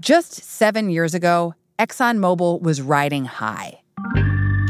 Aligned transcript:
Just 0.00 0.42
seven 0.42 0.88
years 0.88 1.12
ago, 1.12 1.54
ExxonMobil 1.78 2.62
was 2.62 2.80
riding 2.80 3.26
high. 3.26 3.82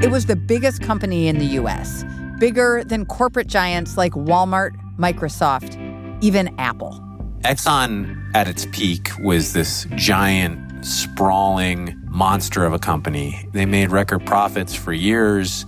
It 0.02 0.10
was 0.10 0.26
the 0.26 0.34
biggest 0.34 0.82
company 0.82 1.28
in 1.28 1.38
the 1.38 1.44
US, 1.60 2.04
bigger 2.40 2.82
than 2.82 3.06
corporate 3.06 3.46
giants 3.46 3.96
like 3.96 4.10
Walmart, 4.14 4.72
Microsoft, 4.98 5.78
even 6.20 6.52
Apple. 6.58 7.00
Exxon 7.42 8.20
at 8.34 8.48
its 8.48 8.66
peak 8.72 9.10
was 9.20 9.52
this 9.52 9.86
giant, 9.94 10.84
sprawling 10.84 11.94
monster 12.08 12.64
of 12.64 12.72
a 12.72 12.80
company. 12.80 13.48
They 13.52 13.66
made 13.66 13.92
record 13.92 14.26
profits 14.26 14.74
for 14.74 14.92
years. 14.92 15.64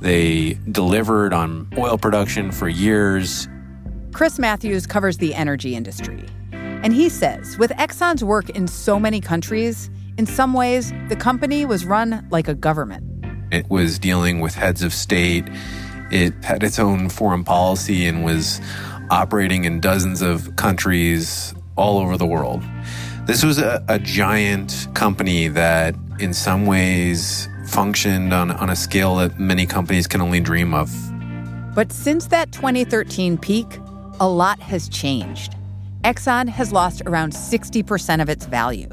They 0.00 0.56
delivered 0.70 1.32
on 1.32 1.66
oil 1.76 1.98
production 1.98 2.52
for 2.52 2.68
years. 2.68 3.48
Chris 4.12 4.38
Matthews 4.38 4.86
covers 4.86 5.18
the 5.18 5.34
energy 5.34 5.74
industry. 5.74 6.28
And 6.82 6.92
he 6.94 7.08
says 7.08 7.58
with 7.58 7.70
Exxon's 7.72 8.24
work 8.24 8.48
in 8.50 8.66
so 8.66 8.98
many 8.98 9.20
countries, 9.20 9.90
in 10.16 10.26
some 10.26 10.54
ways, 10.54 10.92
the 11.08 11.16
company 11.16 11.64
was 11.66 11.84
run 11.84 12.26
like 12.30 12.48
a 12.48 12.54
government. 12.54 13.04
It 13.52 13.68
was 13.68 13.98
dealing 13.98 14.40
with 14.40 14.54
heads 14.54 14.82
of 14.82 14.92
state. 14.92 15.44
It 16.10 16.32
had 16.42 16.62
its 16.62 16.78
own 16.78 17.08
foreign 17.08 17.44
policy 17.44 18.06
and 18.06 18.24
was 18.24 18.60
operating 19.10 19.64
in 19.64 19.80
dozens 19.80 20.22
of 20.22 20.56
countries 20.56 21.54
all 21.76 21.98
over 21.98 22.16
the 22.16 22.26
world. 22.26 22.62
This 23.26 23.44
was 23.44 23.58
a, 23.58 23.84
a 23.88 23.98
giant 23.98 24.88
company 24.94 25.48
that, 25.48 25.94
in 26.18 26.32
some 26.32 26.66
ways, 26.66 27.48
functioned 27.66 28.32
on, 28.32 28.50
on 28.50 28.70
a 28.70 28.76
scale 28.76 29.16
that 29.16 29.38
many 29.38 29.66
companies 29.66 30.06
can 30.06 30.20
only 30.20 30.40
dream 30.40 30.74
of. 30.74 30.90
But 31.74 31.92
since 31.92 32.26
that 32.28 32.52
2013 32.52 33.38
peak, 33.38 33.78
a 34.18 34.28
lot 34.28 34.58
has 34.60 34.88
changed. 34.88 35.54
Exxon 36.04 36.48
has 36.48 36.72
lost 36.72 37.02
around 37.04 37.34
60% 37.34 38.22
of 38.22 38.30
its 38.30 38.46
value. 38.46 38.88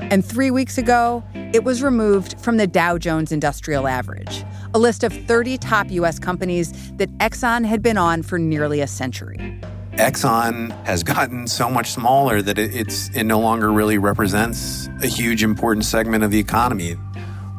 And 0.00 0.24
three 0.24 0.50
weeks 0.50 0.78
ago, 0.78 1.22
it 1.52 1.62
was 1.62 1.80
removed 1.80 2.40
from 2.40 2.56
the 2.56 2.66
Dow 2.66 2.98
Jones 2.98 3.30
Industrial 3.30 3.86
Average, 3.86 4.44
a 4.74 4.78
list 4.78 5.04
of 5.04 5.12
30 5.12 5.58
top 5.58 5.88
U.S. 5.92 6.18
companies 6.18 6.90
that 6.96 7.08
Exxon 7.18 7.64
had 7.64 7.82
been 7.82 7.96
on 7.96 8.24
for 8.24 8.36
nearly 8.36 8.80
a 8.80 8.88
century. 8.88 9.60
Exxon 9.92 10.70
has 10.86 11.04
gotten 11.04 11.46
so 11.46 11.70
much 11.70 11.90
smaller 11.90 12.42
that 12.42 12.58
it, 12.58 12.74
it's 12.74 13.10
it 13.10 13.24
no 13.24 13.38
longer 13.38 13.70
really 13.70 13.98
represents 13.98 14.88
a 15.02 15.06
huge 15.06 15.44
important 15.44 15.84
segment 15.84 16.24
of 16.24 16.32
the 16.32 16.40
economy. 16.40 16.96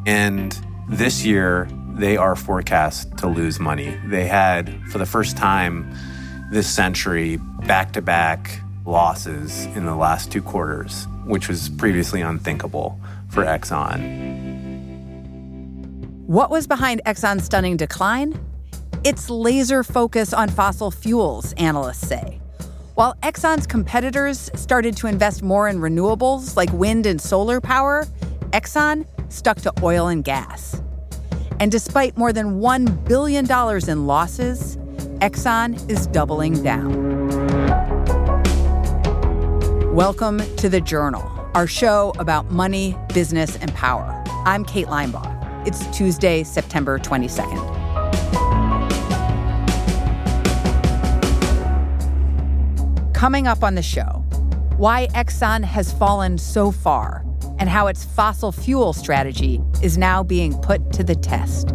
And 0.06 0.58
this 0.90 1.24
year 1.24 1.66
they 1.94 2.18
are 2.18 2.36
forecast 2.36 3.16
to 3.18 3.26
lose 3.26 3.58
money. 3.58 3.96
They 4.06 4.26
had 4.26 4.82
for 4.90 4.98
the 4.98 5.06
first 5.06 5.36
time 5.38 5.90
this 6.50 6.68
century 6.68 7.38
back-to-back 7.66 8.60
losses 8.84 9.66
in 9.76 9.86
the 9.86 9.94
last 9.94 10.30
two 10.32 10.42
quarters, 10.42 11.06
which 11.24 11.48
was 11.48 11.68
previously 11.68 12.20
unthinkable 12.20 12.98
for 13.28 13.44
Exxon. 13.44 14.42
What 16.26 16.50
was 16.50 16.66
behind 16.66 17.00
Exxon's 17.06 17.44
stunning 17.44 17.76
decline? 17.76 18.38
Its 19.04 19.28
laser 19.28 19.82
focus 19.82 20.32
on 20.32 20.48
fossil 20.48 20.90
fuels, 20.90 21.52
analysts 21.54 22.06
say. 22.06 22.40
While 22.94 23.14
Exxon's 23.22 23.66
competitors 23.66 24.50
started 24.54 24.96
to 24.98 25.06
invest 25.06 25.42
more 25.42 25.68
in 25.68 25.78
renewables 25.78 26.56
like 26.56 26.72
wind 26.72 27.06
and 27.06 27.20
solar 27.20 27.60
power, 27.60 28.06
Exxon 28.50 29.06
stuck 29.32 29.60
to 29.62 29.72
oil 29.82 30.08
and 30.08 30.22
gas. 30.22 30.80
And 31.58 31.72
despite 31.72 32.16
more 32.16 32.32
than 32.32 32.60
$1 32.60 33.04
billion 33.08 33.44
in 33.88 34.06
losses, 34.06 34.76
Exxon 35.20 35.90
is 35.90 36.06
doubling 36.08 36.62
down. 36.62 37.11
Welcome 39.92 40.38
to 40.56 40.70
The 40.70 40.80
Journal, 40.80 41.22
our 41.54 41.66
show 41.66 42.14
about 42.18 42.50
money, 42.50 42.96
business, 43.12 43.56
and 43.58 43.74
power. 43.74 44.24
I'm 44.46 44.64
Kate 44.64 44.86
Linebaugh. 44.86 45.66
It's 45.66 45.86
Tuesday, 45.94 46.44
September 46.44 46.98
22nd. 46.98 47.60
Coming 53.12 53.46
up 53.46 53.62
on 53.62 53.74
the 53.74 53.82
show, 53.82 54.24
why 54.78 55.08
Exxon 55.08 55.62
has 55.62 55.92
fallen 55.92 56.38
so 56.38 56.70
far 56.70 57.22
and 57.58 57.68
how 57.68 57.86
its 57.86 58.02
fossil 58.02 58.50
fuel 58.50 58.94
strategy 58.94 59.60
is 59.82 59.98
now 59.98 60.22
being 60.22 60.58
put 60.60 60.90
to 60.94 61.04
the 61.04 61.14
test. 61.14 61.74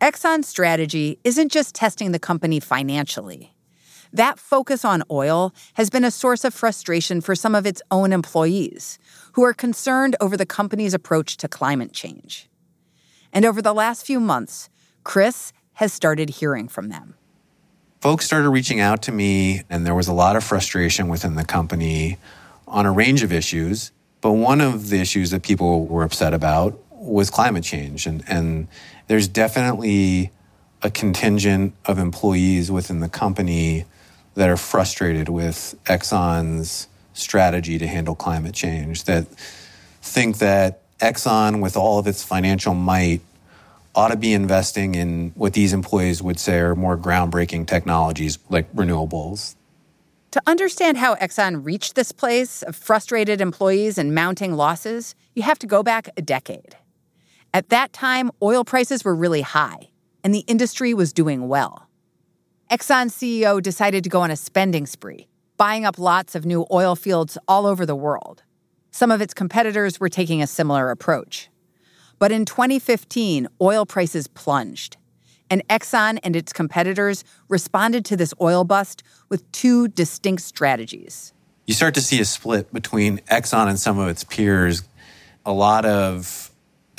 Exxon's 0.00 0.48
strategy 0.48 1.18
isn't 1.24 1.52
just 1.52 1.74
testing 1.74 2.12
the 2.12 2.18
company 2.18 2.58
financially. 2.58 3.52
That 4.14 4.38
focus 4.38 4.82
on 4.82 5.02
oil 5.10 5.52
has 5.74 5.90
been 5.90 6.04
a 6.04 6.10
source 6.10 6.42
of 6.42 6.54
frustration 6.54 7.20
for 7.20 7.34
some 7.34 7.54
of 7.54 7.66
its 7.66 7.82
own 7.90 8.10
employees, 8.10 8.98
who 9.34 9.44
are 9.44 9.52
concerned 9.52 10.16
over 10.18 10.38
the 10.38 10.46
company's 10.46 10.94
approach 10.94 11.36
to 11.36 11.48
climate 11.48 11.92
change. 11.92 12.48
And 13.30 13.44
over 13.44 13.60
the 13.60 13.74
last 13.74 14.06
few 14.06 14.20
months, 14.20 14.70
Chris 15.04 15.52
has 15.74 15.92
started 15.92 16.30
hearing 16.30 16.66
from 16.66 16.88
them. 16.88 17.14
Folks 18.00 18.24
started 18.24 18.48
reaching 18.48 18.80
out 18.80 19.02
to 19.02 19.12
me, 19.12 19.64
and 19.68 19.86
there 19.86 19.94
was 19.94 20.08
a 20.08 20.14
lot 20.14 20.34
of 20.34 20.42
frustration 20.42 21.08
within 21.08 21.34
the 21.34 21.44
company 21.44 22.16
on 22.66 22.86
a 22.86 22.90
range 22.90 23.22
of 23.22 23.34
issues. 23.34 23.92
But 24.22 24.32
one 24.32 24.62
of 24.62 24.88
the 24.88 24.98
issues 24.98 25.30
that 25.30 25.42
people 25.42 25.84
were 25.84 26.04
upset 26.04 26.32
about 26.32 26.78
was 27.00 27.30
climate 27.30 27.64
change. 27.64 28.06
And, 28.06 28.22
and 28.28 28.68
there's 29.08 29.26
definitely 29.26 30.30
a 30.82 30.90
contingent 30.90 31.74
of 31.86 31.98
employees 31.98 32.70
within 32.70 33.00
the 33.00 33.08
company 33.08 33.84
that 34.34 34.48
are 34.48 34.56
frustrated 34.56 35.28
with 35.28 35.74
Exxon's 35.86 36.88
strategy 37.12 37.78
to 37.78 37.86
handle 37.86 38.14
climate 38.14 38.54
change, 38.54 39.04
that 39.04 39.26
think 40.02 40.38
that 40.38 40.80
Exxon, 41.00 41.60
with 41.60 41.76
all 41.76 41.98
of 41.98 42.06
its 42.06 42.22
financial 42.22 42.74
might, 42.74 43.20
ought 43.94 44.08
to 44.08 44.16
be 44.16 44.32
investing 44.32 44.94
in 44.94 45.32
what 45.34 45.52
these 45.52 45.72
employees 45.72 46.22
would 46.22 46.38
say 46.38 46.58
are 46.58 46.76
more 46.76 46.96
groundbreaking 46.96 47.66
technologies 47.66 48.38
like 48.48 48.72
renewables. 48.72 49.56
To 50.30 50.40
understand 50.46 50.96
how 50.96 51.16
Exxon 51.16 51.64
reached 51.64 51.96
this 51.96 52.12
place 52.12 52.62
of 52.62 52.76
frustrated 52.76 53.40
employees 53.40 53.98
and 53.98 54.14
mounting 54.14 54.54
losses, 54.54 55.16
you 55.34 55.42
have 55.42 55.58
to 55.58 55.66
go 55.66 55.82
back 55.82 56.08
a 56.16 56.22
decade. 56.22 56.76
At 57.52 57.70
that 57.70 57.92
time, 57.92 58.30
oil 58.40 58.64
prices 58.64 59.04
were 59.04 59.14
really 59.14 59.40
high, 59.40 59.90
and 60.22 60.32
the 60.32 60.44
industry 60.46 60.94
was 60.94 61.12
doing 61.12 61.48
well. 61.48 61.88
Exxon 62.70 63.10
CEO 63.10 63.60
decided 63.60 64.04
to 64.04 64.10
go 64.10 64.20
on 64.20 64.30
a 64.30 64.36
spending 64.36 64.86
spree, 64.86 65.26
buying 65.56 65.84
up 65.84 65.98
lots 65.98 66.36
of 66.36 66.46
new 66.46 66.64
oil 66.70 66.94
fields 66.94 67.36
all 67.48 67.66
over 67.66 67.84
the 67.84 67.96
world. 67.96 68.44
Some 68.92 69.10
of 69.10 69.20
its 69.20 69.34
competitors 69.34 69.98
were 69.98 70.08
taking 70.08 70.40
a 70.40 70.46
similar 70.46 70.90
approach. 70.90 71.48
But 72.20 72.30
in 72.30 72.44
2015, 72.44 73.48
oil 73.60 73.84
prices 73.84 74.28
plunged, 74.28 74.96
and 75.50 75.66
Exxon 75.66 76.20
and 76.22 76.36
its 76.36 76.52
competitors 76.52 77.24
responded 77.48 78.04
to 78.04 78.16
this 78.16 78.32
oil 78.40 78.62
bust 78.62 79.02
with 79.28 79.50
two 79.50 79.88
distinct 79.88 80.42
strategies. 80.42 81.32
You 81.66 81.74
start 81.74 81.94
to 81.94 82.00
see 82.00 82.20
a 82.20 82.24
split 82.24 82.72
between 82.72 83.18
Exxon 83.30 83.68
and 83.68 83.78
some 83.78 83.98
of 83.98 84.08
its 84.08 84.22
peers. 84.22 84.84
A 85.44 85.52
lot 85.52 85.84
of 85.84 86.49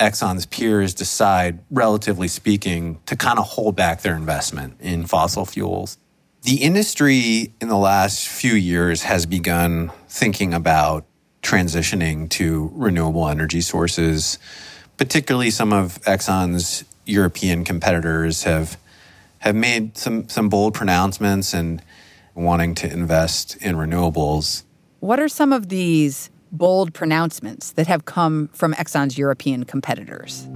Exxon's 0.02 0.46
peers 0.46 0.94
decide, 0.94 1.60
relatively 1.70 2.26
speaking, 2.26 3.00
to 3.06 3.14
kind 3.14 3.38
of 3.38 3.46
hold 3.46 3.76
back 3.76 4.02
their 4.02 4.16
investment 4.16 4.74
in 4.80 5.06
fossil 5.06 5.46
fuels. 5.46 5.96
The 6.42 6.56
industry 6.56 7.54
in 7.60 7.68
the 7.68 7.76
last 7.76 8.26
few 8.26 8.54
years 8.54 9.04
has 9.04 9.26
begun 9.26 9.92
thinking 10.08 10.54
about 10.54 11.06
transitioning 11.40 12.28
to 12.30 12.72
renewable 12.74 13.28
energy 13.28 13.60
sources. 13.60 14.40
Particularly, 14.96 15.50
some 15.50 15.72
of 15.72 16.02
Exxon's 16.02 16.84
European 17.06 17.64
competitors 17.64 18.42
have 18.42 18.76
have 19.38 19.54
made 19.54 19.96
some 19.96 20.28
some 20.28 20.48
bold 20.48 20.74
pronouncements 20.74 21.54
and 21.54 21.80
wanting 22.34 22.74
to 22.74 22.92
invest 22.92 23.56
in 23.58 23.76
renewables. 23.76 24.64
What 24.98 25.20
are 25.20 25.28
some 25.28 25.52
of 25.52 25.68
these 25.68 26.28
bold 26.52 26.92
pronouncements 26.92 27.72
that 27.72 27.86
have 27.86 28.04
come 28.04 28.48
from 28.52 28.74
Exxon's 28.74 29.16
European 29.16 29.64
competitors. 29.64 30.46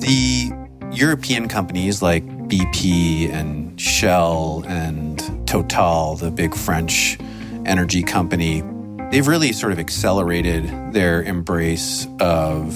The 0.00 0.50
European 0.92 1.48
companies 1.48 2.02
like 2.02 2.26
BP 2.48 3.30
and 3.30 3.78
Shell 3.80 4.64
and 4.66 5.18
Total, 5.46 6.16
the 6.16 6.30
big 6.30 6.54
French 6.54 7.18
energy 7.66 8.02
company, 8.02 8.62
they've 9.10 9.26
really 9.26 9.52
sort 9.52 9.72
of 9.72 9.78
accelerated 9.78 10.92
their 10.92 11.22
embrace 11.22 12.06
of 12.20 12.72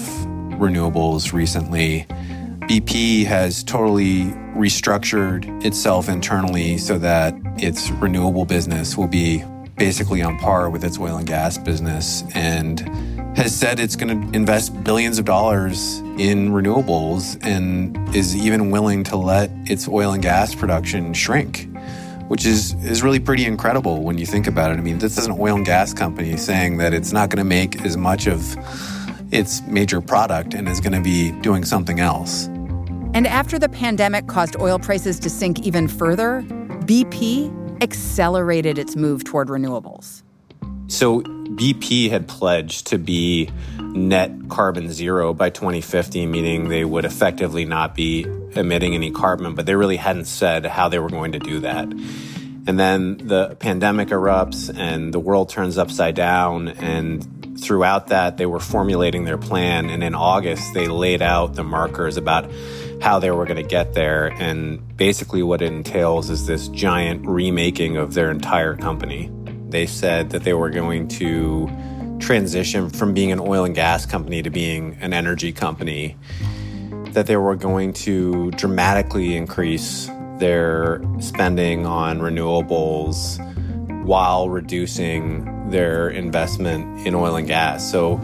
renewables 0.59 1.33
recently. 1.33 2.05
BP 2.67 3.25
has 3.25 3.63
totally 3.63 4.25
restructured 4.55 5.65
itself 5.65 6.09
internally 6.09 6.77
so 6.77 6.97
that 6.99 7.33
its 7.57 7.89
renewable 7.91 8.45
business 8.45 8.97
will 8.97 9.07
be 9.07 9.43
basically 9.77 10.21
on 10.21 10.37
par 10.39 10.69
with 10.69 10.83
its 10.83 10.99
oil 10.99 11.17
and 11.17 11.27
gas 11.27 11.57
business 11.57 12.23
and 12.33 12.79
has 13.37 13.55
said 13.55 13.79
it's 13.79 13.95
going 13.95 14.29
to 14.29 14.35
invest 14.35 14.83
billions 14.83 15.19
of 15.19 15.25
dollars 15.25 15.99
in 16.17 16.49
renewables 16.49 17.37
and 17.43 17.95
is 18.15 18.35
even 18.35 18.71
willing 18.71 19.03
to 19.03 19.15
let 19.15 19.51
its 19.65 19.87
oil 19.87 20.13
and 20.13 20.23
gas 20.23 20.55
production 20.55 21.13
shrink, 21.13 21.69
which 22.27 22.45
is, 22.45 22.73
is 22.83 23.03
really 23.03 23.19
pretty 23.19 23.45
incredible 23.45 24.01
when 24.01 24.17
you 24.17 24.25
think 24.25 24.47
about 24.47 24.71
it. 24.71 24.79
I 24.79 24.81
mean, 24.81 24.97
this 24.97 25.19
is 25.19 25.27
an 25.27 25.35
oil 25.39 25.55
and 25.55 25.65
gas 25.65 25.93
company 25.93 26.35
saying 26.35 26.77
that 26.77 26.95
it's 26.95 27.13
not 27.13 27.29
going 27.29 27.37
to 27.37 27.47
make 27.47 27.85
as 27.85 27.95
much 27.95 28.27
of 28.27 28.57
its 29.31 29.61
major 29.67 30.01
product 30.01 30.55
and 30.55 30.67
is 30.67 30.79
going 30.79 30.93
to 30.93 31.01
be 31.01 31.31
doing 31.41 31.63
something 31.63 31.99
else. 31.99 32.47
And 33.13 33.27
after 33.27 33.59
the 33.59 33.69
pandemic 33.69 34.25
caused 34.25 34.55
oil 34.59 34.79
prices 34.79 35.19
to 35.19 35.29
sink 35.29 35.65
even 35.65 35.87
further, 35.87 36.41
BP 36.85 37.56
accelerated 37.81 38.77
its 38.77 38.95
move 38.95 39.23
toward 39.23 39.47
renewables. 39.47 40.23
So 40.87 41.21
BP 41.21 42.09
had 42.09 42.27
pledged 42.27 42.87
to 42.87 42.97
be 42.97 43.49
net 43.79 44.31
carbon 44.49 44.91
zero 44.91 45.33
by 45.33 45.49
2050, 45.49 46.25
meaning 46.25 46.69
they 46.69 46.85
would 46.85 47.05
effectively 47.05 47.65
not 47.65 47.93
be 47.93 48.25
emitting 48.55 48.95
any 48.95 49.11
carbon, 49.11 49.55
but 49.55 49.65
they 49.65 49.75
really 49.75 49.97
hadn't 49.97 50.25
said 50.25 50.65
how 50.65 50.87
they 50.89 50.99
were 50.99 51.09
going 51.09 51.33
to 51.33 51.39
do 51.39 51.59
that. 51.61 51.87
And 52.67 52.77
then 52.77 53.17
the 53.17 53.55
pandemic 53.55 54.09
erupts 54.09 54.73
and 54.77 55.13
the 55.13 55.19
world 55.19 55.49
turns 55.49 55.77
upside 55.77 56.15
down. 56.15 56.67
And 56.67 57.57
throughout 57.59 58.07
that, 58.07 58.37
they 58.37 58.45
were 58.45 58.59
formulating 58.59 59.23
their 59.23 59.37
plan. 59.37 59.89
And 59.89 60.03
in 60.03 60.13
August, 60.13 60.73
they 60.73 60.87
laid 60.87 61.21
out 61.21 61.55
the 61.55 61.63
markers 61.63 62.17
about 62.17 62.51
how 63.01 63.19
they 63.19 63.31
were 63.31 63.45
going 63.45 63.63
to 63.63 63.67
get 63.67 63.93
there. 63.93 64.27
And 64.27 64.81
basically, 64.97 65.43
what 65.43 65.61
it 65.61 65.71
entails 65.71 66.29
is 66.29 66.45
this 66.47 66.67
giant 66.69 67.25
remaking 67.25 67.97
of 67.97 68.13
their 68.13 68.29
entire 68.31 68.75
company. 68.75 69.31
They 69.69 69.85
said 69.85 70.31
that 70.31 70.43
they 70.43 70.53
were 70.53 70.69
going 70.69 71.07
to 71.09 71.69
transition 72.19 72.89
from 72.89 73.13
being 73.13 73.31
an 73.31 73.39
oil 73.39 73.63
and 73.63 73.75
gas 73.75 74.05
company 74.05 74.41
to 74.41 74.49
being 74.49 74.97
an 74.99 75.13
energy 75.13 75.51
company, 75.51 76.17
that 77.11 77.27
they 77.27 77.37
were 77.37 77.55
going 77.55 77.93
to 77.93 78.51
dramatically 78.51 79.35
increase 79.35 80.09
their 80.39 81.01
spending 81.19 81.85
on 81.85 82.19
renewables 82.19 83.37
while 84.03 84.49
reducing 84.49 85.69
their 85.69 86.09
investment 86.09 87.05
in 87.05 87.13
oil 87.13 87.35
and 87.35 87.47
gas. 87.47 87.89
So 87.91 88.21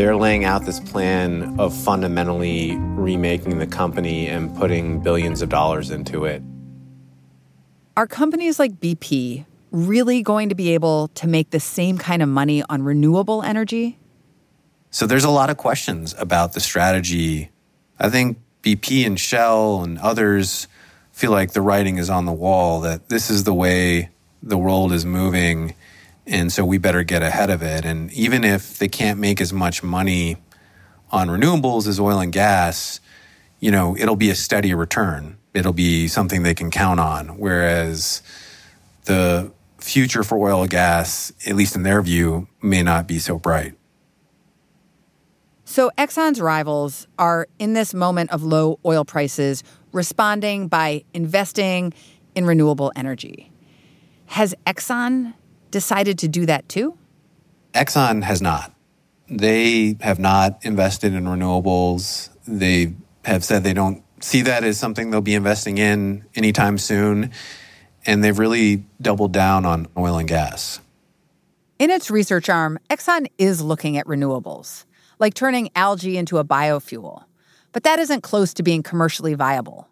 they're 0.00 0.16
laying 0.16 0.46
out 0.46 0.64
this 0.64 0.80
plan 0.80 1.60
of 1.60 1.76
fundamentally 1.76 2.74
remaking 2.78 3.58
the 3.58 3.66
company 3.66 4.26
and 4.28 4.56
putting 4.56 4.98
billions 4.98 5.42
of 5.42 5.50
dollars 5.50 5.90
into 5.90 6.24
it. 6.24 6.42
Are 7.98 8.06
companies 8.06 8.58
like 8.58 8.80
BP 8.80 9.44
really 9.70 10.22
going 10.22 10.48
to 10.48 10.54
be 10.54 10.72
able 10.72 11.08
to 11.08 11.26
make 11.26 11.50
the 11.50 11.60
same 11.60 11.98
kind 11.98 12.22
of 12.22 12.30
money 12.30 12.62
on 12.70 12.82
renewable 12.82 13.42
energy? 13.42 13.98
So 14.90 15.06
there's 15.06 15.24
a 15.24 15.30
lot 15.30 15.50
of 15.50 15.58
questions 15.58 16.14
about 16.16 16.54
the 16.54 16.60
strategy. 16.60 17.50
I 17.98 18.08
think 18.08 18.38
BP 18.62 19.04
and 19.04 19.20
Shell 19.20 19.82
and 19.82 19.98
others 19.98 20.66
feel 21.12 21.30
like 21.30 21.52
the 21.52 21.60
writing 21.60 21.98
is 21.98 22.08
on 22.08 22.24
the 22.24 22.32
wall 22.32 22.80
that 22.80 23.10
this 23.10 23.28
is 23.28 23.44
the 23.44 23.52
way 23.52 24.08
the 24.42 24.56
world 24.56 24.94
is 24.94 25.04
moving 25.04 25.74
and 26.30 26.52
so 26.52 26.64
we 26.64 26.78
better 26.78 27.02
get 27.02 27.22
ahead 27.22 27.50
of 27.50 27.60
it. 27.60 27.84
And 27.84 28.12
even 28.12 28.44
if 28.44 28.78
they 28.78 28.88
can't 28.88 29.18
make 29.18 29.40
as 29.40 29.52
much 29.52 29.82
money 29.82 30.36
on 31.10 31.28
renewables 31.28 31.88
as 31.88 31.98
oil 31.98 32.20
and 32.20 32.32
gas, 32.32 33.00
you 33.58 33.70
know, 33.70 33.96
it'll 33.96 34.16
be 34.16 34.30
a 34.30 34.34
steady 34.36 34.72
return. 34.72 35.36
It'll 35.52 35.72
be 35.72 36.06
something 36.06 36.44
they 36.44 36.54
can 36.54 36.70
count 36.70 37.00
on. 37.00 37.38
Whereas 37.38 38.22
the 39.06 39.50
future 39.78 40.22
for 40.22 40.38
oil 40.38 40.62
and 40.62 40.70
gas, 40.70 41.32
at 41.46 41.56
least 41.56 41.74
in 41.74 41.82
their 41.82 42.00
view, 42.00 42.46
may 42.62 42.82
not 42.82 43.08
be 43.08 43.18
so 43.18 43.36
bright. 43.36 43.74
So 45.64 45.90
Exxon's 45.98 46.40
rivals 46.40 47.08
are 47.18 47.48
in 47.58 47.74
this 47.74 47.92
moment 47.92 48.30
of 48.30 48.44
low 48.44 48.78
oil 48.84 49.04
prices 49.04 49.64
responding 49.92 50.68
by 50.68 51.04
investing 51.12 51.92
in 52.36 52.46
renewable 52.46 52.92
energy. 52.94 53.50
Has 54.26 54.54
Exxon 54.64 55.34
decided 55.70 56.18
to 56.20 56.28
do 56.28 56.46
that 56.46 56.68
too? 56.68 56.96
Exxon 57.72 58.22
has 58.22 58.42
not. 58.42 58.74
They 59.28 59.96
have 60.00 60.18
not 60.18 60.64
invested 60.64 61.14
in 61.14 61.24
renewables. 61.24 62.30
They 62.46 62.94
have 63.24 63.44
said 63.44 63.62
they 63.62 63.74
don't 63.74 64.02
see 64.20 64.42
that 64.42 64.64
as 64.64 64.78
something 64.78 65.10
they'll 65.10 65.20
be 65.20 65.34
investing 65.34 65.78
in 65.78 66.24
anytime 66.34 66.78
soon. 66.78 67.30
And 68.06 68.24
they've 68.24 68.38
really 68.38 68.84
doubled 69.00 69.32
down 69.32 69.64
on 69.64 69.86
oil 69.96 70.18
and 70.18 70.28
gas. 70.28 70.80
In 71.78 71.90
its 71.90 72.10
research 72.10 72.48
arm, 72.48 72.78
Exxon 72.90 73.26
is 73.38 73.62
looking 73.62 73.96
at 73.96 74.06
renewables, 74.06 74.84
like 75.18 75.34
turning 75.34 75.70
algae 75.76 76.18
into 76.18 76.38
a 76.38 76.44
biofuel. 76.44 77.24
But 77.72 77.84
that 77.84 77.98
isn't 77.98 78.22
close 78.22 78.52
to 78.54 78.62
being 78.62 78.82
commercially 78.82 79.34
viable. 79.34 79.88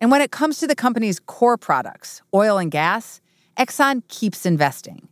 And 0.00 0.10
when 0.10 0.20
it 0.20 0.30
comes 0.30 0.58
to 0.58 0.66
the 0.66 0.74
company's 0.74 1.18
core 1.20 1.56
products, 1.56 2.22
oil 2.34 2.58
and 2.58 2.70
gas, 2.70 3.20
Exxon 3.56 4.02
keeps 4.08 4.44
investing 4.44 5.08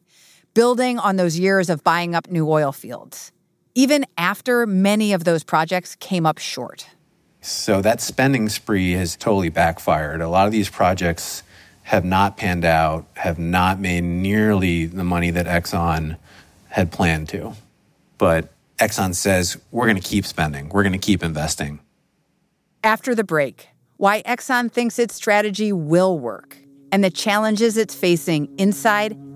building 0.55 0.99
on 0.99 1.17
those 1.17 1.39
years 1.39 1.71
of 1.71 1.83
buying 1.83 2.15
up 2.15 2.31
new 2.31 2.49
oil 2.49 2.73
fields, 2.73 3.33
even 3.75 4.05
after 4.19 4.67
many 4.67 5.13
of 5.13 5.25
those 5.25 5.45
projects 5.45 5.97
came 5.97 6.27
up 6.27 6.39
short. 6.39 6.87
So 7.41 7.81
that 7.83 8.01
spending 8.01 8.49
spree 8.49 8.93
has 8.93 9.17
totally 9.17 9.49
backfired. 9.49 10.21
A 10.21 10.29
lot 10.29 10.47
of 10.47 10.53
these 10.53 10.69
projects 10.69 11.43
have 11.85 12.05
not 12.05 12.37
panned 12.37 12.65
out, 12.65 13.07
have 13.15 13.39
not 13.39 13.81
made 13.81 14.05
nearly 14.05 14.87
the 14.87 15.05
money 15.05 15.31
that 15.31 15.47
Exxon 15.47 16.17
had 16.69 16.93
planned 16.93 17.29
to. 17.31 17.55
But 18.19 18.53
Exxon 18.79 19.15
says, 19.15 19.59
we're 19.71 19.87
going 19.87 20.01
to 20.01 20.09
keep 20.09 20.25
spending, 20.25 20.69
we're 20.69 20.85
going 20.85 20.93
to 20.93 20.99
keep 20.99 21.23
investing. 21.23 21.81
After 22.85 23.15
the 23.15 23.25
break, 23.25 23.69
why 23.97 24.23
Exxon 24.23 24.71
thinks 24.71 24.99
its 24.99 25.15
strategy 25.15 25.73
will 25.73 26.19
work 26.19 26.57
and 26.93 27.03
the 27.03 27.11
challenges 27.11 27.77
it's 27.77 27.95
facing 27.95 28.49
inside 28.59 29.17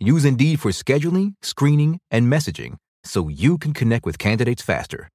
Use 0.00 0.24
Indeed 0.24 0.60
for 0.60 0.70
scheduling, 0.70 1.34
screening, 1.42 1.98
and 2.10 2.32
messaging 2.32 2.76
so 3.04 3.28
you 3.28 3.58
can 3.58 3.72
connect 3.72 4.06
with 4.06 4.18
candidates 4.18 4.62
faster. 4.62 5.08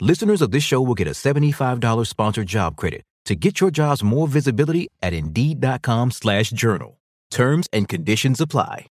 Listeners 0.00 0.42
of 0.42 0.50
this 0.50 0.64
show 0.64 0.80
will 0.82 0.94
get 0.94 1.06
a 1.06 1.12
$75 1.12 2.06
sponsored 2.06 2.48
job 2.48 2.76
credit 2.76 3.02
to 3.26 3.36
get 3.36 3.60
your 3.60 3.70
jobs 3.70 4.02
more 4.02 4.26
visibility 4.26 4.88
at 5.02 5.12
Indeed.com 5.12 6.10
slash 6.10 6.50
journal. 6.50 6.98
Terms 7.30 7.68
and 7.72 7.88
conditions 7.88 8.40
apply. 8.40 8.86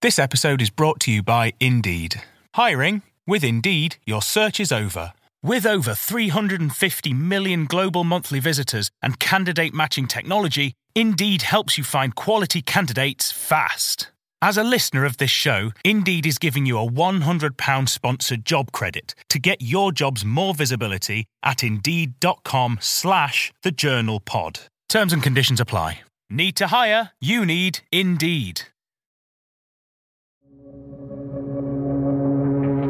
This 0.00 0.18
episode 0.18 0.60
is 0.60 0.70
brought 0.70 0.98
to 1.00 1.12
you 1.12 1.22
by 1.22 1.52
Indeed. 1.60 2.20
Hiring? 2.54 3.02
With 3.26 3.44
Indeed, 3.44 3.96
your 4.04 4.22
search 4.22 4.58
is 4.58 4.72
over. 4.72 5.12
With 5.44 5.64
over 5.64 5.94
350 5.94 7.14
million 7.14 7.66
global 7.66 8.02
monthly 8.02 8.40
visitors 8.40 8.90
and 9.00 9.20
candidate 9.20 9.72
matching 9.72 10.08
technology, 10.08 10.74
Indeed 10.96 11.42
helps 11.42 11.78
you 11.78 11.84
find 11.84 12.16
quality 12.16 12.62
candidates 12.62 13.30
fast. 13.30 14.08
As 14.44 14.56
a 14.56 14.64
listener 14.64 15.04
of 15.04 15.18
this 15.18 15.30
show, 15.30 15.70
Indeed 15.84 16.26
is 16.26 16.36
giving 16.36 16.66
you 16.66 16.76
a 16.76 16.84
£100 16.84 17.88
sponsored 17.88 18.44
job 18.44 18.72
credit 18.72 19.14
to 19.28 19.38
get 19.38 19.62
your 19.62 19.92
jobs 19.92 20.24
more 20.24 20.52
visibility 20.52 21.26
at 21.44 21.62
Indeed.com 21.62 22.80
slash 22.80 23.52
The 23.62 23.70
Journal 23.70 24.18
Pod. 24.18 24.58
Terms 24.88 25.12
and 25.12 25.22
conditions 25.22 25.60
apply. 25.60 26.00
Need 26.28 26.56
to 26.56 26.66
hire? 26.66 27.12
You 27.20 27.46
need 27.46 27.80
Indeed. 27.92 28.62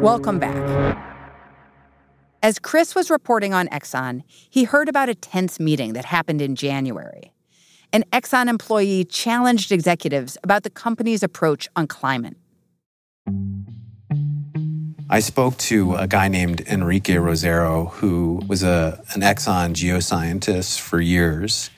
Welcome 0.01 0.39
back. 0.39 0.97
As 2.41 2.57
Chris 2.57 2.95
was 2.95 3.11
reporting 3.11 3.53
on 3.53 3.67
Exxon, 3.67 4.23
he 4.49 4.63
heard 4.63 4.89
about 4.89 5.07
a 5.07 5.13
tense 5.13 5.59
meeting 5.59 5.93
that 5.93 6.05
happened 6.05 6.41
in 6.41 6.55
January. 6.55 7.32
An 7.93 8.03
Exxon 8.11 8.47
employee 8.47 9.05
challenged 9.05 9.71
executives 9.71 10.35
about 10.43 10.63
the 10.63 10.71
company's 10.71 11.21
approach 11.21 11.69
on 11.75 11.85
climate. 11.85 12.35
I 15.11 15.19
spoke 15.19 15.57
to 15.57 15.93
a 15.93 16.07
guy 16.07 16.27
named 16.27 16.61
Enrique 16.61 17.13
Rosero, 17.13 17.91
who 17.91 18.41
was 18.47 18.63
a, 18.63 18.99
an 19.13 19.21
Exxon 19.21 19.75
geoscientist 19.75 20.79
for 20.79 20.99
years. 20.99 21.69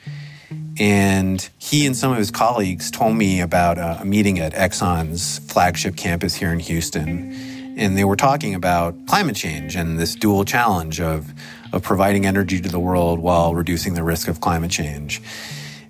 And 0.80 1.46
he 1.58 1.84
and 1.84 1.94
some 1.94 2.12
of 2.12 2.16
his 2.18 2.30
colleagues 2.30 2.90
told 2.90 3.14
me 3.16 3.42
about 3.42 3.76
a, 3.76 4.02
meeting 4.06 4.38
at 4.38 4.54
Exxon's 4.54 5.38
flagship 5.52 5.96
campus 5.96 6.34
here 6.34 6.50
in 6.50 6.60
Houston 6.60 7.34
and 7.76 7.98
they 7.98 8.04
were 8.04 8.16
talking 8.16 8.54
about 8.54 8.94
climate 9.06 9.36
change 9.36 9.76
and 9.76 9.98
this 9.98 10.14
dual 10.14 10.46
challenge 10.46 10.98
of, 10.98 11.34
of 11.74 11.82
providing 11.82 12.24
energy 12.24 12.58
to 12.58 12.70
the 12.70 12.80
world 12.80 13.18
while 13.18 13.54
reducing 13.54 13.92
the 13.92 14.02
risk 14.02 14.28
of 14.28 14.40
climate 14.40 14.70
change. 14.70 15.20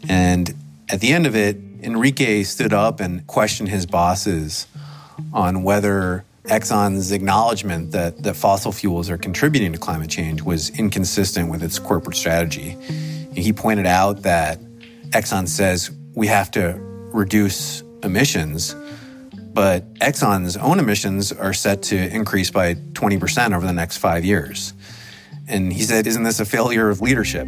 And 0.09 0.55
at 0.88 1.00
the 1.00 1.12
end 1.12 1.26
of 1.26 1.35
it, 1.35 1.57
Enrique 1.83 2.43
stood 2.43 2.73
up 2.73 3.00
and 3.00 3.26
questioned 3.26 3.69
his 3.69 3.87
bosses 3.87 4.67
on 5.33 5.62
whether 5.62 6.25
Exxon's 6.45 7.11
acknowledgement 7.11 7.93
that, 7.93 8.23
that 8.23 8.35
fossil 8.35 8.73
fuels 8.73 9.11
are 9.11 9.19
contributing 9.19 9.73
to 9.73 9.79
climate 9.79 10.11
change 10.11 10.43
was 10.43 10.71
inconsistent 10.79 11.50
with 11.50 11.62
its 11.62 11.79
corporate 11.79 12.17
strategy. 12.17 12.76
He 13.35 13.53
pointed 13.53 13.87
out 13.87 14.23
that 14.23 14.61
Exxon 15.11 15.49
says 15.49 15.91
we 16.15 16.29
have 16.29 16.50
to 16.53 16.79
reduce 17.12 17.83
emissions, 18.03 18.75
but 19.53 19.93
Exxon's 19.95 20.57
own 20.57 20.79
emissions 20.79 21.33
are 21.33 21.53
set 21.53 21.83
to 21.85 21.97
increase 21.97 22.50
by 22.50 22.75
20% 22.75 23.57
over 23.57 23.67
the 23.67 23.73
next 23.73 23.99
five 23.99 24.25
years. 24.25 24.73
And 25.49 25.73
he 25.73 25.83
said, 25.83 26.07
Isn't 26.07 26.25
this 26.25 26.41
a 26.41 26.45
failure 26.45 26.91
of 26.91 27.00
leadership? 27.00 27.47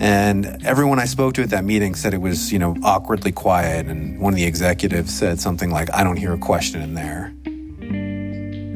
And 0.00 0.46
everyone 0.64 0.98
I 0.98 1.04
spoke 1.04 1.34
to 1.34 1.42
at 1.42 1.50
that 1.50 1.64
meeting 1.64 1.94
said 1.94 2.14
it 2.14 2.22
was, 2.22 2.50
you 2.50 2.58
know, 2.58 2.74
awkwardly 2.82 3.32
quiet. 3.32 3.86
And 3.86 4.18
one 4.18 4.32
of 4.32 4.36
the 4.38 4.46
executives 4.46 5.12
said 5.12 5.38
something 5.38 5.70
like, 5.70 5.92
I 5.92 6.02
don't 6.02 6.16
hear 6.16 6.32
a 6.32 6.38
question 6.38 6.80
in 6.80 6.94
there. 6.94 7.34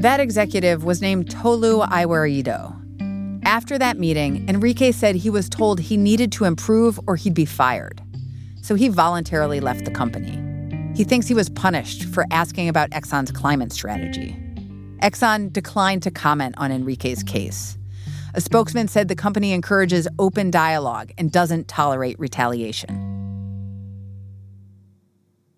That 0.01 0.19
executive 0.19 0.83
was 0.83 1.01
named 1.01 1.31
Tolu 1.31 1.81
Iwarido. 1.81 2.79
After 3.43 3.79
that 3.79 3.97
meeting, 3.97 4.47
Enrique 4.47 4.91
said 4.91 5.15
he 5.15 5.31
was 5.31 5.49
told 5.49 5.79
he 5.79 5.97
needed 5.97 6.31
to 6.33 6.45
improve 6.45 6.99
or 7.07 7.15
he'd 7.15 7.33
be 7.33 7.45
fired. 7.45 8.03
So 8.61 8.75
he 8.75 8.87
voluntarily 8.87 9.59
left 9.59 9.85
the 9.85 9.91
company. 9.91 10.39
He 10.95 11.03
thinks 11.03 11.27
he 11.27 11.33
was 11.33 11.49
punished 11.49 12.03
for 12.05 12.25
asking 12.29 12.69
about 12.69 12.91
Exxon's 12.91 13.31
climate 13.31 13.73
strategy. 13.73 14.37
Exxon 15.01 15.51
declined 15.51 16.03
to 16.03 16.11
comment 16.11 16.53
on 16.59 16.71
Enrique's 16.71 17.23
case. 17.23 17.79
A 18.35 18.41
spokesman 18.41 18.89
said 18.89 19.07
the 19.07 19.15
company 19.15 19.53
encourages 19.53 20.09
open 20.19 20.51
dialogue 20.51 21.13
and 21.17 21.31
doesn't 21.31 21.69
tolerate 21.69 22.19
retaliation. 22.19 23.13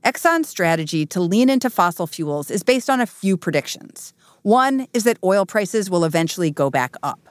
Exxon's 0.05 0.47
strategy 0.47 1.03
to 1.07 1.19
lean 1.19 1.49
into 1.49 1.71
fossil 1.71 2.05
fuels 2.05 2.51
is 2.51 2.61
based 2.61 2.87
on 2.87 3.01
a 3.01 3.07
few 3.07 3.35
predictions. 3.35 4.13
One 4.43 4.85
is 4.93 5.05
that 5.05 5.17
oil 5.23 5.47
prices 5.47 5.89
will 5.89 6.05
eventually 6.05 6.51
go 6.51 6.69
back 6.69 6.95
up. 7.01 7.27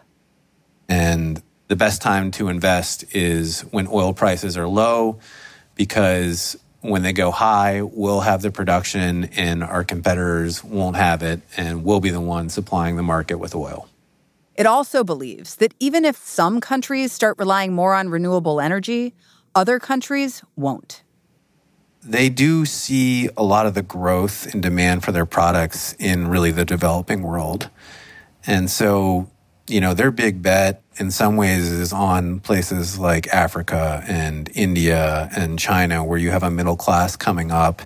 And 0.88 1.40
the 1.68 1.76
best 1.76 2.02
time 2.02 2.32
to 2.32 2.48
invest 2.48 3.04
is 3.14 3.60
when 3.70 3.86
oil 3.86 4.12
prices 4.14 4.58
are 4.58 4.66
low 4.66 5.20
because 5.76 6.58
when 6.80 7.02
they 7.02 7.12
go 7.12 7.30
high, 7.30 7.82
we'll 7.82 8.22
have 8.22 8.42
the 8.42 8.50
production 8.50 9.26
and 9.36 9.62
our 9.62 9.84
competitors 9.84 10.64
won't 10.64 10.96
have 10.96 11.22
it, 11.22 11.40
and 11.56 11.84
we'll 11.84 12.00
be 12.00 12.10
the 12.10 12.20
ones 12.20 12.52
supplying 12.52 12.96
the 12.96 13.04
market 13.04 13.38
with 13.38 13.54
oil. 13.54 13.88
It 14.56 14.66
also 14.66 15.04
believes 15.04 15.56
that 15.56 15.74
even 15.78 16.04
if 16.04 16.16
some 16.16 16.60
countries 16.60 17.12
start 17.12 17.38
relying 17.38 17.74
more 17.74 17.94
on 17.94 18.08
renewable 18.08 18.60
energy, 18.60 19.14
other 19.54 19.78
countries 19.78 20.42
won't. 20.56 21.02
They 22.02 22.28
do 22.28 22.64
see 22.64 23.28
a 23.36 23.42
lot 23.42 23.66
of 23.66 23.74
the 23.74 23.82
growth 23.82 24.54
in 24.54 24.60
demand 24.60 25.04
for 25.04 25.12
their 25.12 25.26
products 25.26 25.94
in 25.98 26.28
really 26.28 26.52
the 26.52 26.64
developing 26.64 27.22
world. 27.22 27.68
And 28.46 28.70
so 28.70 29.28
you 29.68 29.80
know, 29.80 29.94
their 29.94 30.10
big 30.10 30.42
bet 30.42 30.82
in 30.96 31.10
some 31.10 31.36
ways 31.36 31.70
is 31.70 31.92
on 31.92 32.40
places 32.40 32.98
like 32.98 33.26
Africa 33.28 34.04
and 34.06 34.48
India 34.54 35.28
and 35.36 35.58
China 35.58 36.04
where 36.04 36.18
you 36.18 36.30
have 36.30 36.42
a 36.42 36.50
middle 36.50 36.76
class 36.76 37.16
coming 37.16 37.50
up 37.50 37.82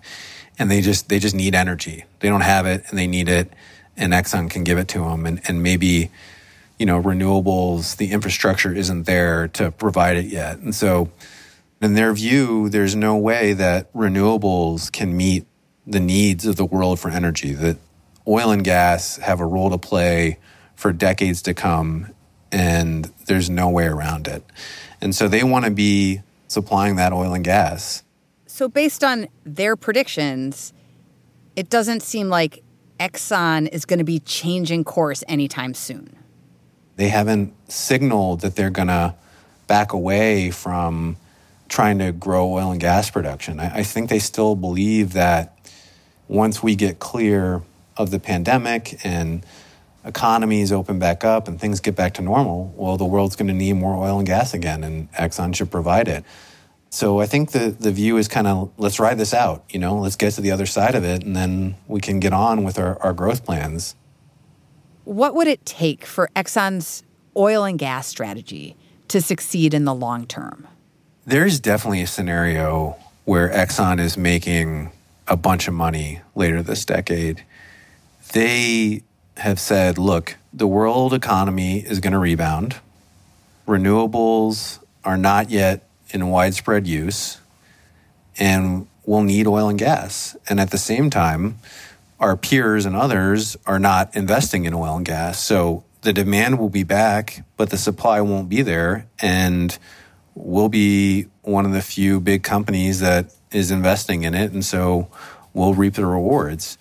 and 0.59 0.71
they 0.71 0.81
just 0.81 1.09
they 1.09 1.19
just 1.19 1.35
need 1.35 1.55
energy. 1.55 2.05
They 2.21 2.29
don't 2.29 2.43
have 2.43 2.67
it 2.67 2.85
and 2.89 2.99
they 2.99 3.07
need 3.07 3.29
it 3.29 3.53
and 3.97 4.13
Exxon 4.13 4.51
can 4.51 4.65
give 4.65 4.79
it 4.79 4.89
to 4.89 4.99
them 4.99 5.27
and 5.27 5.41
and 5.49 5.63
maybe 5.63 6.11
you 6.81 6.87
know, 6.87 7.01
renewables, 7.01 7.99
the 7.99 8.11
infrastructure 8.11 8.75
isn't 8.75 9.03
there 9.03 9.49
to 9.49 9.71
provide 9.71 10.17
it 10.17 10.25
yet. 10.25 10.59
And 10.61 10.75
so 10.75 11.11
in 11.83 11.93
their 11.93 12.15
view, 12.15 12.71
there's 12.71 12.97
no 12.97 13.19
way 13.19 13.53
that 13.53 13.93
renewables 13.93 14.91
can 14.91 15.15
meet 15.15 15.47
the 15.87 16.01
needs 16.01 16.47
of 16.47 16.57
the 16.57 16.65
world 16.65 16.99
for 16.99 17.11
energy. 17.11 17.53
That 17.53 17.77
oil 18.27 18.51
and 18.51 18.65
gas 18.65 19.19
have 19.19 19.41
a 19.41 19.47
role 19.47 19.69
to 19.69 19.77
play 19.77 20.39
for 20.75 20.91
decades 20.91 21.43
to 21.43 21.53
come, 21.53 22.15
and 22.51 23.13
there's 23.27 23.51
no 23.51 23.69
way 23.69 23.85
around 23.85 24.27
it. 24.27 24.43
And 25.03 25.15
so 25.15 25.29
they 25.29 25.45
want 25.45 25.67
to 25.67 25.71
be 25.71 26.23
supplying 26.49 26.97
that 26.97 27.13
oil 27.13 27.35
and 27.35 27.45
gas. 27.45 28.03
So, 28.47 28.69
based 28.69 29.05
on 29.05 29.29
their 29.45 29.77
predictions, 29.77 30.73
it 31.57 31.69
doesn't 31.69 32.03
seem 32.03 32.31
like 32.31 32.63
Exxon 32.99 33.69
is 33.69 33.85
going 33.85 33.99
to 33.99 34.05
be 34.05 34.19
changing 34.19 34.85
course 34.85 35.23
anytime 35.29 35.75
soon. 35.75 36.20
They 37.01 37.09
haven't 37.09 37.55
signaled 37.67 38.43
that 38.43 38.57
they're 38.57 38.69
going 38.69 38.89
to 38.89 39.15
back 39.67 39.95
away 39.95 40.51
from 40.51 41.17
trying 41.67 41.99
to 42.01 42.13
grow 42.13 42.53
oil 42.53 42.73
and 42.73 42.79
gas 42.79 43.09
production. 43.09 43.59
I, 43.59 43.77
I, 43.77 43.83
think 43.85 44.11
they 44.11 44.19
still 44.19 44.55
believe 44.55 45.15
that 45.15 45.57
once 46.29 46.63
we 46.63 46.75
get 46.75 46.99
clear 46.99 47.63
of 47.97 48.11
the 48.11 48.21
pandemic 48.21 49.01
and 49.03 49.47
economies 50.05 50.73
open 50.73 50.99
back 50.99 51.25
up 51.25 51.49
and 51.49 51.59
things 51.59 51.81
get 51.81 51.97
back 51.97 52.13
to 52.15 52.23
normal, 52.23 52.75
well, 52.77 52.99
the 52.99 53.07
world's 53.07 53.35
going 53.35 53.49
to 53.49 53.55
need 53.55 53.73
more 53.77 53.95
oil 53.97 54.19
and 54.19 54.27
gas 54.27 54.53
again, 54.53 54.85
and 54.85 55.11
Exxon 55.13 55.57
should 55.57 55.71
provide 55.71 56.07
it. 56.07 56.23
So 56.91 57.19
I 57.21 57.25
think 57.25 57.53
the, 57.53 57.71
the 57.71 57.93
view 57.93 58.19
is 58.19 58.29
kind 58.29 58.47
of 58.47 58.73
let's 58.77 59.01
ride 59.01 59.17
this 59.17 59.33
out, 59.33 59.65
you 59.71 59.79
know, 59.79 59.97
let's 59.97 60.17
get 60.17 60.35
to 60.35 60.43
the 60.43 60.51
other 60.51 60.67
side 60.67 60.95
of 60.95 61.03
it, 61.03 61.25
and 61.25 61.35
then 61.35 61.77
we 61.89 62.03
can 62.03 62.21
get 62.21 62.35
on 62.35 62.63
with 62.63 62.79
our, 62.79 63.01
our 63.03 63.15
growth 63.15 63.43
plans. 63.43 63.95
What 65.11 65.35
would 65.35 65.49
it 65.49 65.67
take 65.67 66.07
for 66.07 66.31
Exxon's 66.37 67.03
oil 67.37 67.65
and 67.65 67.77
gas 67.77 68.07
strategy 68.07 68.77
to 69.09 69.21
succeed 69.21 69.75
in 69.75 69.85
the 69.85 69.93
long 69.93 70.25
term? 70.25 70.69
There's 71.27 71.59
definitely 71.59 72.03
a 72.03 72.07
scenario 72.07 72.97
where 73.25 73.49
Exxon 73.49 73.99
is 73.99 74.17
making 74.17 74.93
a 75.27 75.37
bunch 75.37 75.67
of 75.67 75.75
money 75.75 76.21
later 76.37 76.63
this 76.63 76.85
decade. 76.85 77.45
They 78.35 79.03
have 79.39 79.59
said, 79.59 79.99
look, 79.99 80.37
the 80.53 80.69
world 80.69 81.13
economy 81.13 81.81
is 81.81 81.99
going 81.99 82.13
to 82.13 82.19
rebound. 82.21 82.77
Renewables 83.67 84.79
are 85.03 85.19
not 85.19 85.51
yet 85.51 85.89
in 86.11 86.29
widespread 86.29 86.87
use, 86.87 87.39
and 88.39 88.87
we'll 89.05 89.23
need 89.25 89.49
oil 89.49 89.69
and 89.69 89.79
gas. 89.79 90.37
And 90.49 90.61
at 90.61 90.71
the 90.71 90.79
same 90.79 91.11
time, 91.11 91.59
our 92.21 92.37
peers 92.37 92.85
and 92.85 92.95
others 92.95 93.57
are 93.67 93.79
not 93.79 94.15
investing 94.15 94.67
in 94.67 94.75
oil 94.75 94.97
and 94.97 95.07
gas. 95.07 95.43
So 95.43 95.85
the 96.03 96.13
demand 96.13 96.59
will 96.59 96.69
be 96.69 96.85
back, 96.85 97.45
but 97.57 97.71
the 97.71 97.79
supply 97.79 98.21
won't 98.21 98.49
be 98.49 98.63
there. 98.63 99.09
And 99.21 99.77
we'll 100.35 100.69
be 100.69 101.27
one 101.43 101.65
of 101.65 101.73
the 101.73 101.81
few 101.81 102.21
big 102.21 102.43
companies 102.43 103.01
that 103.01 103.35
is 103.51 103.71
investing 103.71 104.23
in 104.23 104.35
it. 104.35 104.53
And 104.53 104.65
so 104.65 105.09
we'll 105.55 105.75
reap 105.75 105.95
the 105.95 106.07
rewards. 106.07 106.77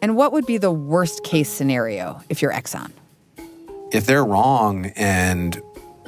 And 0.00 0.16
what 0.16 0.32
would 0.32 0.46
be 0.46 0.58
the 0.58 0.72
worst 0.72 1.22
case 1.22 1.48
scenario 1.48 2.22
if 2.28 2.42
you're 2.42 2.52
Exxon? 2.52 2.90
If 3.92 4.06
they're 4.06 4.24
wrong 4.24 4.86
and 4.96 5.62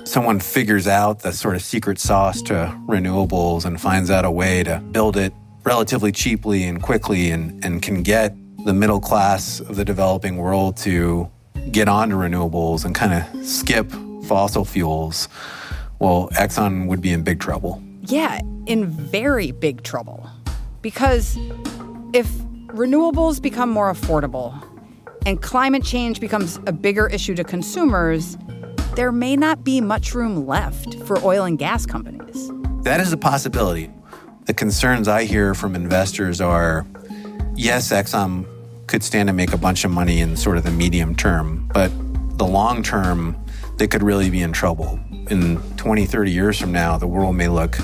someone 0.04 0.40
figures 0.40 0.88
out 0.88 1.20
the 1.20 1.32
sort 1.32 1.54
of 1.54 1.62
secret 1.62 1.98
sauce 1.98 2.42
to 2.42 2.76
renewables 2.86 3.64
and 3.64 3.80
finds 3.80 4.10
out 4.10 4.24
a 4.24 4.30
way 4.30 4.62
to 4.62 4.78
build 4.78 5.16
it 5.16 5.32
relatively 5.64 6.12
cheaply 6.12 6.64
and 6.64 6.82
quickly 6.82 7.30
and, 7.30 7.64
and 7.64 7.82
can 7.82 8.02
get 8.02 8.36
the 8.64 8.74
middle 8.74 9.00
class 9.00 9.60
of 9.60 9.76
the 9.76 9.84
developing 9.84 10.36
world 10.36 10.76
to 10.76 11.30
get 11.70 11.88
onto 11.88 12.16
renewables 12.16 12.84
and 12.84 12.94
kind 12.94 13.12
of 13.12 13.46
skip 13.46 13.90
fossil 14.24 14.64
fuels, 14.64 15.28
well, 15.98 16.28
Exxon 16.32 16.86
would 16.86 17.00
be 17.00 17.12
in 17.12 17.22
big 17.22 17.40
trouble. 17.40 17.82
Yeah, 18.02 18.40
in 18.66 18.86
very 18.86 19.52
big 19.52 19.82
trouble. 19.82 20.28
Because 20.82 21.36
if 22.12 22.28
renewables 22.68 23.40
become 23.40 23.70
more 23.70 23.92
affordable 23.92 24.54
and 25.24 25.40
climate 25.40 25.82
change 25.82 26.20
becomes 26.20 26.58
a 26.66 26.72
bigger 26.72 27.06
issue 27.06 27.34
to 27.34 27.44
consumers, 27.44 28.36
there 28.94 29.12
may 29.12 29.36
not 29.36 29.64
be 29.64 29.80
much 29.80 30.14
room 30.14 30.46
left 30.46 30.94
for 31.04 31.18
oil 31.24 31.44
and 31.44 31.58
gas 31.58 31.86
companies. 31.86 32.50
That 32.82 33.00
is 33.00 33.12
a 33.12 33.16
possibility. 33.16 33.90
The 34.46 34.52
concerns 34.52 35.08
I 35.08 35.24
hear 35.24 35.54
from 35.54 35.74
investors 35.74 36.38
are 36.38 36.84
yes, 37.54 37.90
Exxon 37.90 38.46
could 38.86 39.02
stand 39.02 39.28
to 39.28 39.32
make 39.32 39.54
a 39.54 39.56
bunch 39.56 39.86
of 39.86 39.90
money 39.90 40.20
in 40.20 40.36
sort 40.36 40.58
of 40.58 40.64
the 40.64 40.70
medium 40.70 41.14
term, 41.14 41.70
but 41.72 41.90
the 42.36 42.44
long 42.44 42.82
term, 42.82 43.36
they 43.78 43.86
could 43.86 44.02
really 44.02 44.28
be 44.28 44.42
in 44.42 44.52
trouble. 44.52 45.00
In 45.30 45.56
20, 45.78 46.04
30 46.04 46.30
years 46.30 46.60
from 46.60 46.72
now, 46.72 46.98
the 46.98 47.06
world 47.06 47.36
may 47.36 47.48
look 47.48 47.78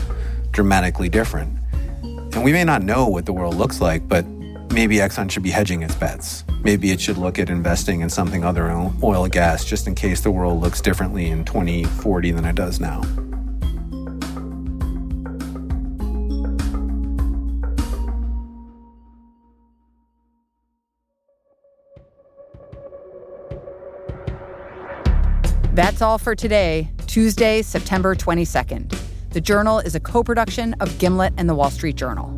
dramatically 0.50 1.08
different. 1.08 1.58
And 2.02 2.44
we 2.44 2.52
may 2.52 2.64
not 2.64 2.82
know 2.82 3.08
what 3.08 3.24
the 3.24 3.32
world 3.32 3.54
looks 3.54 3.80
like, 3.80 4.06
but 4.06 4.26
maybe 4.70 4.96
Exxon 4.96 5.30
should 5.30 5.42
be 5.42 5.50
hedging 5.50 5.82
its 5.82 5.94
bets. 5.94 6.44
Maybe 6.62 6.90
it 6.90 7.00
should 7.00 7.16
look 7.16 7.38
at 7.38 7.48
investing 7.48 8.02
in 8.02 8.10
something 8.10 8.44
other 8.44 8.64
than 8.64 8.92
oil 9.02 9.24
and 9.24 9.32
gas 9.32 9.64
just 9.64 9.86
in 9.86 9.94
case 9.94 10.20
the 10.20 10.30
world 10.30 10.60
looks 10.60 10.82
differently 10.82 11.30
in 11.30 11.46
2040 11.46 12.32
than 12.32 12.44
it 12.44 12.54
does 12.54 12.80
now. 12.80 13.00
That's 25.72 26.02
all 26.02 26.18
for 26.18 26.34
today, 26.34 26.90
Tuesday, 27.06 27.62
September 27.62 28.16
22nd. 28.16 28.98
The 29.30 29.40
Journal 29.40 29.78
is 29.78 29.94
a 29.94 30.00
co 30.00 30.24
production 30.24 30.74
of 30.80 30.98
Gimlet 30.98 31.32
and 31.36 31.48
the 31.48 31.54
Wall 31.54 31.70
Street 31.70 31.94
Journal. 31.94 32.36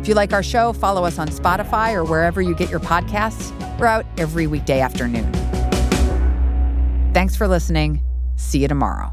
If 0.00 0.08
you 0.08 0.14
like 0.14 0.32
our 0.32 0.42
show, 0.42 0.72
follow 0.72 1.04
us 1.04 1.16
on 1.16 1.28
Spotify 1.28 1.94
or 1.94 2.02
wherever 2.02 2.42
you 2.42 2.56
get 2.56 2.70
your 2.70 2.80
podcasts. 2.80 3.52
We're 3.78 3.86
out 3.86 4.04
every 4.18 4.48
weekday 4.48 4.80
afternoon. 4.80 5.32
Thanks 7.14 7.36
for 7.36 7.46
listening. 7.46 8.02
See 8.34 8.58
you 8.58 8.68
tomorrow. 8.68 9.12